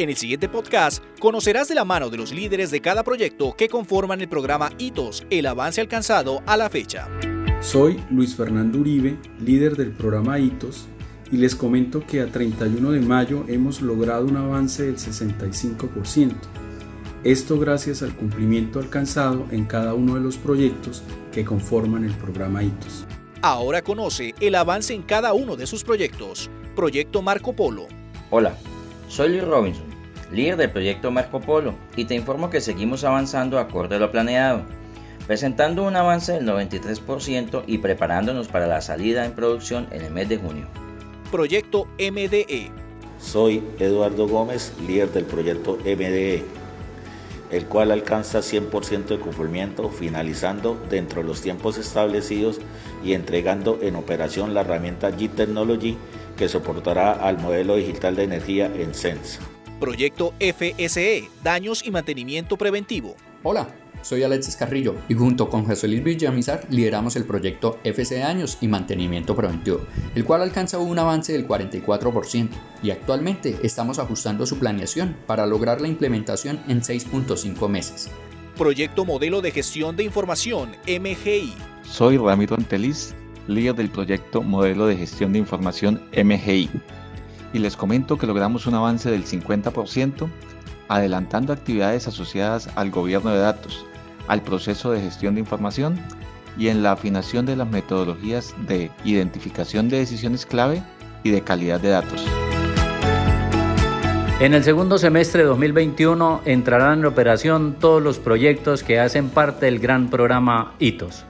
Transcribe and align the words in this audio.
En 0.00 0.08
el 0.08 0.16
siguiente 0.16 0.48
podcast 0.48 1.04
conocerás 1.18 1.68
de 1.68 1.74
la 1.74 1.84
mano 1.84 2.08
de 2.08 2.16
los 2.16 2.32
líderes 2.32 2.70
de 2.70 2.80
cada 2.80 3.04
proyecto 3.04 3.54
que 3.54 3.68
conforman 3.68 4.22
el 4.22 4.30
programa 4.30 4.70
Hitos, 4.78 5.26
el 5.28 5.44
avance 5.44 5.82
alcanzado 5.82 6.42
a 6.46 6.56
la 6.56 6.70
fecha. 6.70 7.06
Soy 7.60 8.02
Luis 8.10 8.34
Fernando 8.34 8.78
Uribe, 8.78 9.18
líder 9.44 9.76
del 9.76 9.92
programa 9.92 10.38
Hitos, 10.38 10.86
y 11.30 11.36
les 11.36 11.54
comento 11.54 12.02
que 12.06 12.22
a 12.22 12.32
31 12.32 12.92
de 12.92 13.00
mayo 13.00 13.44
hemos 13.46 13.82
logrado 13.82 14.24
un 14.24 14.38
avance 14.38 14.84
del 14.84 14.96
65%. 14.96 16.32
Esto 17.22 17.58
gracias 17.58 18.00
al 18.00 18.16
cumplimiento 18.16 18.78
alcanzado 18.78 19.48
en 19.50 19.66
cada 19.66 19.92
uno 19.92 20.14
de 20.14 20.22
los 20.22 20.38
proyectos 20.38 21.02
que 21.30 21.44
conforman 21.44 22.04
el 22.04 22.14
programa 22.14 22.64
Hitos. 22.64 23.04
Ahora 23.42 23.82
conoce 23.82 24.34
el 24.40 24.54
avance 24.54 24.94
en 24.94 25.02
cada 25.02 25.34
uno 25.34 25.56
de 25.56 25.66
sus 25.66 25.84
proyectos. 25.84 26.48
Proyecto 26.74 27.20
Marco 27.20 27.52
Polo. 27.52 27.86
Hola, 28.30 28.56
soy 29.10 29.30
Luis 29.30 29.44
Robinson, 29.44 29.89
líder 30.32 30.56
del 30.56 30.70
proyecto 30.70 31.10
Marco 31.10 31.40
Polo, 31.40 31.74
y 31.96 32.04
te 32.04 32.14
informo 32.14 32.50
que 32.50 32.60
seguimos 32.60 33.04
avanzando 33.04 33.58
acorde 33.58 33.96
a 33.96 33.98
lo 33.98 34.10
planeado, 34.10 34.62
presentando 35.26 35.84
un 35.84 35.96
avance 35.96 36.32
del 36.32 36.46
93% 36.46 37.64
y 37.66 37.78
preparándonos 37.78 38.48
para 38.48 38.66
la 38.66 38.80
salida 38.80 39.24
en 39.24 39.32
producción 39.32 39.86
en 39.90 40.02
el 40.02 40.12
mes 40.12 40.28
de 40.28 40.38
junio. 40.38 40.66
Proyecto 41.30 41.86
MDE. 41.98 42.70
Soy 43.20 43.62
Eduardo 43.78 44.26
Gómez, 44.26 44.72
líder 44.86 45.12
del 45.12 45.24
proyecto 45.24 45.78
MDE, 45.84 46.42
el 47.50 47.66
cual 47.66 47.90
alcanza 47.90 48.38
100% 48.40 49.06
de 49.06 49.18
cumplimiento, 49.18 49.88
finalizando 49.90 50.80
dentro 50.88 51.20
de 51.20 51.28
los 51.28 51.42
tiempos 51.42 51.78
establecidos 51.78 52.60
y 53.04 53.12
entregando 53.12 53.78
en 53.82 53.96
operación 53.96 54.54
la 54.54 54.62
herramienta 54.62 55.10
G-Technology 55.10 55.96
que 56.36 56.48
soportará 56.48 57.12
al 57.12 57.38
modelo 57.38 57.76
digital 57.76 58.16
de 58.16 58.24
energía 58.24 58.66
en 58.74 58.94
Sense. 58.94 59.38
Proyecto 59.80 60.34
FSE, 60.38 61.30
daños 61.42 61.82
y 61.86 61.90
mantenimiento 61.90 62.58
preventivo. 62.58 63.16
Hola, 63.42 63.66
soy 64.02 64.22
Alexis 64.22 64.54
Carrillo 64.54 64.96
y 65.08 65.14
junto 65.14 65.48
con 65.48 65.64
José 65.64 65.88
Luis 65.88 66.04
Villamizar 66.04 66.66
lideramos 66.68 67.16
el 67.16 67.24
proyecto 67.24 67.78
FSE 67.82 68.18
Daños 68.18 68.58
y 68.60 68.68
Mantenimiento 68.68 69.34
Preventivo, 69.34 69.80
el 70.14 70.26
cual 70.26 70.42
alcanza 70.42 70.76
un 70.76 70.98
avance 70.98 71.32
del 71.32 71.48
44% 71.48 72.50
y 72.82 72.90
actualmente 72.90 73.56
estamos 73.62 73.98
ajustando 73.98 74.44
su 74.44 74.58
planeación 74.58 75.16
para 75.26 75.46
lograr 75.46 75.80
la 75.80 75.88
implementación 75.88 76.60
en 76.68 76.82
6.5 76.82 77.66
meses. 77.70 78.10
Proyecto 78.58 79.06
Modelo 79.06 79.40
de 79.40 79.50
Gestión 79.50 79.96
de 79.96 80.04
Información, 80.04 80.76
MGI. 80.86 81.54
Soy 81.84 82.18
Ramiro 82.18 82.54
Anteliz 82.54 83.14
líder 83.46 83.74
del 83.74 83.90
proyecto 83.90 84.42
Modelo 84.42 84.86
de 84.86 84.96
Gestión 84.96 85.32
de 85.32 85.38
Información 85.38 86.02
MGI. 86.12 86.70
Y 87.52 87.58
les 87.58 87.76
comento 87.76 88.18
que 88.18 88.26
logramos 88.26 88.66
un 88.66 88.74
avance 88.74 89.10
del 89.10 89.24
50%, 89.24 90.28
adelantando 90.88 91.52
actividades 91.52 92.08
asociadas 92.08 92.68
al 92.76 92.90
gobierno 92.90 93.30
de 93.30 93.40
datos, 93.40 93.84
al 94.28 94.42
proceso 94.42 94.90
de 94.92 95.00
gestión 95.00 95.34
de 95.34 95.40
información 95.40 96.00
y 96.56 96.68
en 96.68 96.82
la 96.82 96.92
afinación 96.92 97.46
de 97.46 97.56
las 97.56 97.68
metodologías 97.68 98.54
de 98.66 98.90
identificación 99.04 99.88
de 99.88 99.98
decisiones 99.98 100.46
clave 100.46 100.82
y 101.22 101.30
de 101.30 101.42
calidad 101.42 101.80
de 101.80 101.90
datos. 101.90 102.24
En 104.40 104.54
el 104.54 104.64
segundo 104.64 104.96
semestre 104.96 105.42
de 105.42 105.48
2021 105.48 106.42
entrarán 106.46 107.00
en 107.00 107.04
operación 107.04 107.76
todos 107.78 108.02
los 108.02 108.18
proyectos 108.18 108.82
que 108.82 108.98
hacen 108.98 109.28
parte 109.28 109.66
del 109.66 109.80
gran 109.80 110.08
programa 110.08 110.72
HITOS. 110.78 111.24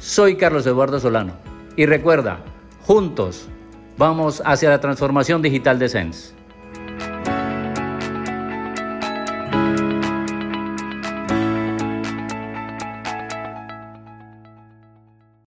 Soy 0.00 0.36
Carlos 0.36 0.66
Eduardo 0.66 0.98
Solano 0.98 1.34
y 1.76 1.86
recuerda, 1.86 2.40
juntos 2.82 3.48
vamos 4.00 4.42
hacia 4.46 4.70
la 4.70 4.80
transformación 4.80 5.42
digital 5.42 5.78
de 5.78 5.90
Sense. 5.90 6.39